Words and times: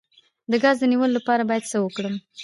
د 0.51 0.53
ګاز 0.63 0.75
د 0.79 0.83
نیولو 0.91 1.15
لپاره 1.17 1.43
باید 1.49 1.69
څه 1.71 1.77
وکړم؟ 1.83 2.15